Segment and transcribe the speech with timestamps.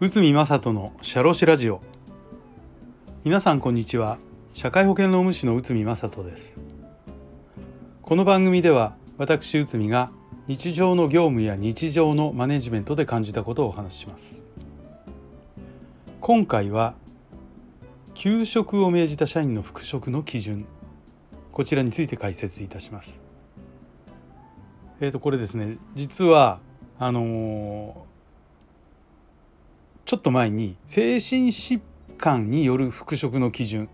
[0.00, 1.82] 宇都宮人のシャロシラジオ。
[3.22, 4.16] 皆さんこんにちは。
[4.54, 6.58] 社会保険労務士の宇都宮人です。
[8.00, 10.10] この番組では私宇都宮が
[10.46, 14.48] 日常の業務や日常のマネジメントで感じたことをお話しします。
[16.22, 16.94] 今回は
[18.14, 20.66] 休職を命じた社員の復職の基準。
[21.52, 23.27] こちらについて解説いたします。
[25.00, 26.60] えーとこれですね実は
[26.98, 28.04] あの
[30.04, 31.80] ちょっと前に精神疾
[32.16, 33.88] 患による復職の基準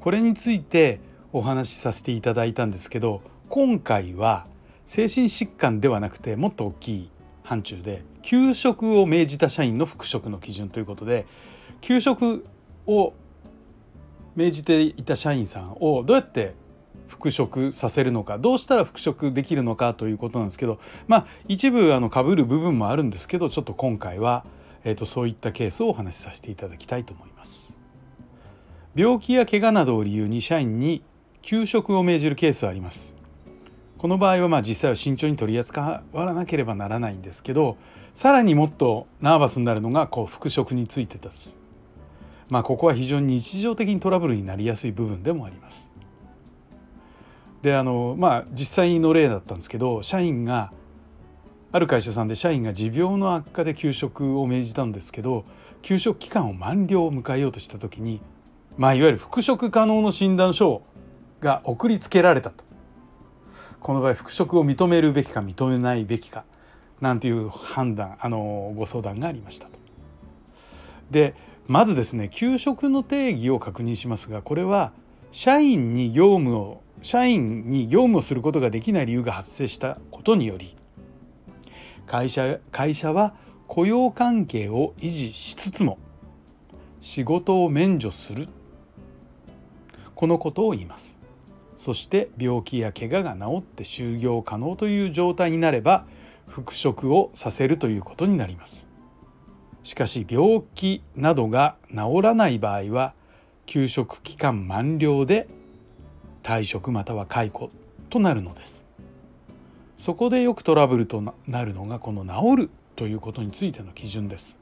[0.00, 1.00] これについて
[1.32, 4.46] お話しさせていただいたんですけど今回は
[4.86, 7.10] 精神疾患ではなくてもっと大きい
[7.44, 11.26] 範疇で休職を命じた社員の復職の基準ということで
[11.80, 12.44] 休職
[12.86, 13.12] を
[14.34, 16.54] 命じていた社員さんをどうやって
[17.08, 24.44] 復職させるのかどうしたら復職できるのかということなんですけどまあ一部あの被る部分もあるんですけどちょっと今回は
[24.84, 27.74] えーと、そういったケースをお話しさせていただきたいと思います。
[28.94, 31.02] 病気や怪我などを理由に社員に
[31.42, 33.16] 休職を命じるケースはあります。
[33.98, 37.78] この場合はまあ実際は慎重に取り扱わなければならないんですけど
[38.12, 41.56] さらにもっとナーバスになるのがこう復職についてです。
[42.50, 45.90] まあここは非常に日常的にトラブルになりやすい部分でもあります。
[47.64, 50.70] であのまあ実際の例だったんですけど社員が
[51.72, 55.46] ある会社さんで社員が持病の悪化で休職を命じたんですけど
[55.80, 58.20] 休職期間を満了を迎えようとした時に
[58.76, 60.82] まあいわゆる復職可能の診断書
[61.40, 62.64] が送りつけられたと
[63.80, 66.44] この場合復職を認めるべきか認めないべきか
[67.00, 69.78] なんていう判断あのご相談がありましたと。
[71.10, 71.34] で
[71.66, 74.92] まずですね休職の定義を確認しますがこれは
[75.34, 80.76] 社員に業務を社員に業務をすることができない理由が発生したことにより
[82.06, 83.34] 会社会社は
[83.66, 85.98] 雇用関係を維持しつつも
[87.00, 88.46] 仕事を免除する。
[90.14, 91.18] このことを言います。
[91.76, 96.06] そして病気や怪我が治って就業可能という状態になれば
[96.46, 98.86] 復職をさせるということになります。
[99.82, 103.14] しかし病気などが治らない場合は
[103.66, 105.48] 休職期間満了で
[106.42, 107.70] 退職または解雇
[108.10, 108.84] となるのです
[109.96, 114.58] そこでよくトラブルとなるのがこの治るということについての基準です。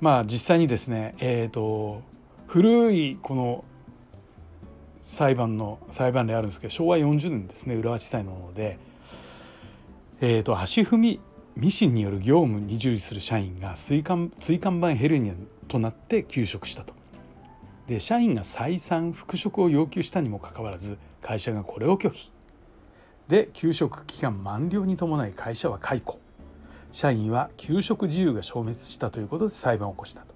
[0.00, 2.02] まあ実際にですね、えーと、
[2.46, 3.64] 古いこの
[5.00, 8.78] 裁判の裁判例あるんですけど昭和40年ですね浦和地裁のもので、
[10.20, 11.20] えーと、足踏み
[11.56, 15.34] ミシンによる業務に従事する社員が椎間椎間板ヘルニア
[15.66, 16.97] となって休職したと。
[17.88, 22.30] で社員が再三復職を要求したにもかかわらず会社がこれを拒否
[23.28, 26.20] で休職期間満了に伴い会社は解雇
[26.92, 30.34] 社員は休職自由が消滅したということで裁判を起こしたと。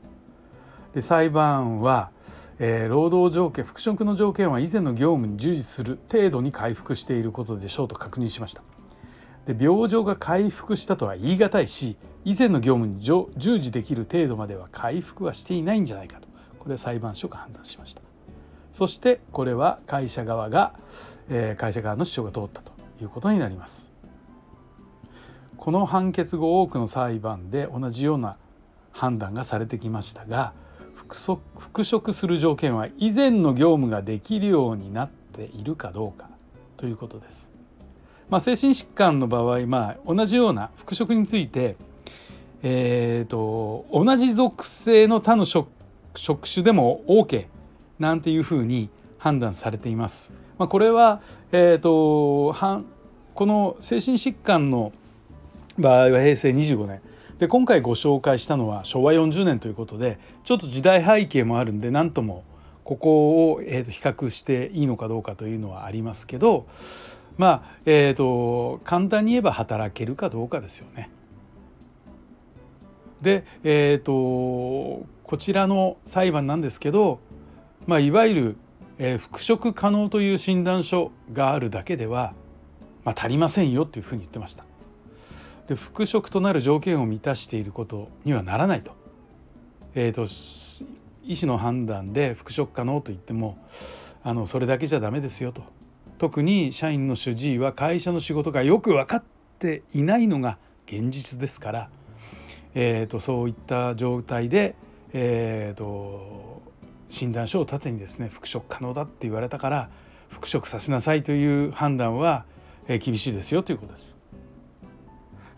[0.95, 2.11] で裁判は、
[2.59, 8.63] えー、労働条件復職の条件は以前の業務に従事する程度に回復していることでしょうと確認しました。
[9.47, 16.32] で病状が回復したとは言い難いし以前の業務に従事できる程度までは回復はしていないんじゃないかと
[16.63, 18.03] これ裁判所が判断しました
[18.73, 20.75] そしてこれは会社側が、
[21.29, 22.71] えー、会社側の主張が通ったと
[23.03, 23.91] いうことになります。
[25.59, 28.37] この判決後多くの裁判で同じような
[28.93, 30.55] 判断がされてきましたが
[31.59, 36.31] 復職する条件は以前の業務ができるようになっているかどうか
[36.77, 37.51] ということです。
[38.31, 41.77] まあ、精神疾患の場合、まあ、同じような復職について、
[42.63, 45.69] えーと、同じ属性の他の職
[46.15, 47.47] 職種でも OK
[47.99, 50.33] なんていうふうに判断されています。
[50.59, 51.21] まあ、これは、
[51.53, 52.55] えーと、
[53.35, 54.93] この精神疾患の
[55.79, 57.01] 場合は平成25年
[57.39, 62.45] で今回ご紹介したのは昭和40年ということでちょっと時代背景もあるんで何とも
[62.85, 66.67] ここを、えー、と比較していいのかどうかというのはありますけど
[67.39, 71.09] まあえーと、簡単に言えば働けるかどうかですよね。
[73.23, 77.19] で、えーとこちらの裁判なんですけど、
[77.87, 78.57] まあ、いわゆる
[78.99, 82.35] えー、復職可能という診断書があるだけでは、
[83.05, 84.65] まあ、足りませんよというふうに言ってました。
[85.67, 88.93] で復職となる条件を満たしていることにはならないと。
[89.95, 90.27] えーと、
[91.25, 93.59] 医師の判断で復職可能と言っても
[94.23, 95.63] あのそれだけじゃダメですよと。
[96.19, 99.25] 特に社員の主治医は会社の仕事がよく分かっ
[99.59, 101.91] ていないのが現実ですから、
[102.75, 104.77] えーと、そういった状態で、
[105.13, 106.63] えーと
[107.13, 109.91] 診断書を盾にですね復職可能だって言われたから
[110.31, 112.47] 復職させなさいという判断は、
[112.89, 114.17] 厳しいですよということです。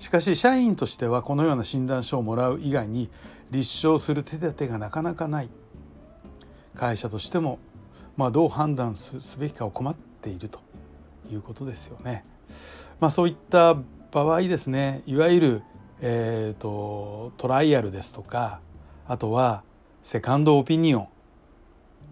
[0.00, 3.08] しかし社員としてはこのような診断書をもらう以外に
[3.52, 5.48] 立証する手立てがなかなかない
[6.74, 7.60] 会社としても、
[8.16, 10.58] まあ、どう判断すべきかを困っていると
[11.30, 12.24] いうことですよね。
[13.00, 13.76] まあ、そういった
[14.10, 15.62] 場合ですねいわゆる、
[16.00, 18.60] えーと、トライアルですとか
[19.06, 19.62] あとは
[20.02, 21.08] セカンドオピニオン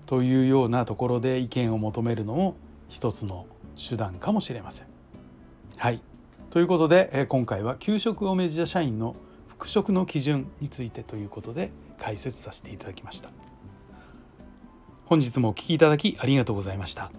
[0.06, 2.56] というようなところで意見を求めるのも
[2.88, 3.46] 一つの
[3.76, 4.86] 手段かもしれません。
[5.76, 6.02] はい
[6.50, 9.16] ということで今回は給食を命じた社員の
[9.48, 13.30] 復職の基準についてということで解説させていただきました。
[15.06, 17.10] 本日もお聴きいただきありがとうございました。